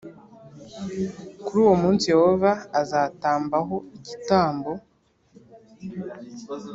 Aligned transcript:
Kuri 1.45 1.59
uwo 1.65 1.75
munsi 1.81 2.05
Yehova 2.13 2.51
azatambaho 2.81 3.75
igitambo 3.97 4.71